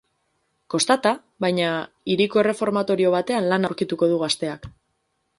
[0.73, 1.09] Kostata,
[1.45, 1.67] baina
[2.13, 4.67] hiriko erreformatorio batean lana aurkituko du gazteak.